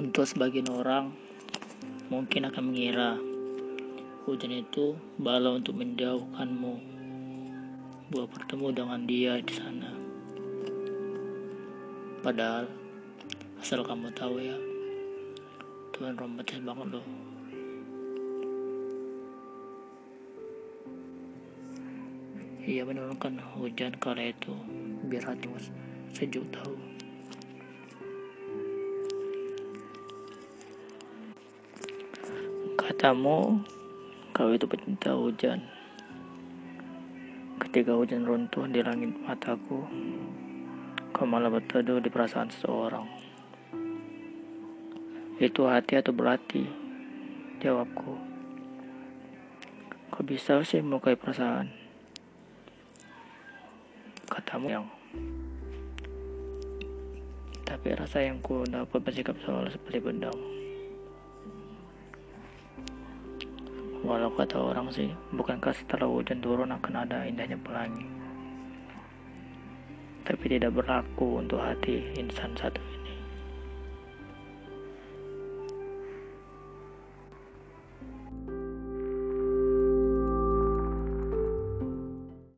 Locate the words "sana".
9.54-9.90